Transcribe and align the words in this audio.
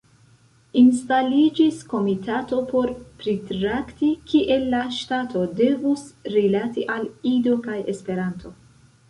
Instaliĝis 0.79 1.81
komitato 1.91 2.61
por 2.71 2.93
pritrakti, 3.19 4.09
kiel 4.33 4.65
la 4.75 4.81
ŝtato 5.01 5.45
devus 5.61 6.03
rilati 6.39 6.89
al 6.97 7.07
Ido 7.35 7.57
kaj 7.69 7.79
Esperanto. 7.97 8.57